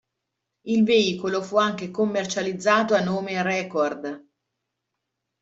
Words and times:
Il 0.61 0.83
veicolo 0.83 1.43
fu 1.43 1.57
anche 1.57 1.91
commercializzato 1.91 2.95
a 2.95 3.01
nome 3.01 3.39
„Rekord“. 3.43 4.25